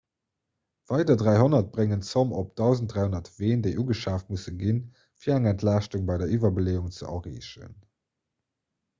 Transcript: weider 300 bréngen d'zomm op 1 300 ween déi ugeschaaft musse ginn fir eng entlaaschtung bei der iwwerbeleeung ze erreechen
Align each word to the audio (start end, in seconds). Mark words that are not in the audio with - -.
weider 0.91 1.15
300 1.15 1.67
bréngen 1.75 1.99
d'zomm 2.03 2.31
op 2.37 2.61
1 2.67 2.87
300 2.93 3.27
ween 3.41 3.61
déi 3.67 3.73
ugeschaaft 3.83 4.31
musse 4.33 4.53
ginn 4.63 4.79
fir 5.25 5.33
eng 5.35 5.45
entlaaschtung 5.51 6.07
bei 6.09 6.17
der 6.23 6.33
iwwerbeleeung 6.39 6.89
ze 6.97 7.11
erreechen 7.19 7.77